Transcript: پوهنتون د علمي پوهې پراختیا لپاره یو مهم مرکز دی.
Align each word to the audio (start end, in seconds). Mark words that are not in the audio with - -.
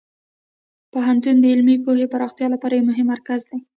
پوهنتون 0.91 1.35
د 1.39 1.45
علمي 1.53 1.75
پوهې 1.85 2.05
پراختیا 2.13 2.47
لپاره 2.53 2.73
یو 2.75 2.87
مهم 2.89 3.07
مرکز 3.13 3.41
دی. 3.49 3.57